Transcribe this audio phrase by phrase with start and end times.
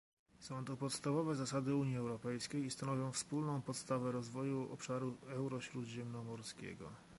[0.39, 6.89] Są to podstawowe zasady Unii Europejskiej i stanowią wspólną podstawę rozwoju obszaru eurośródziemnomorskiego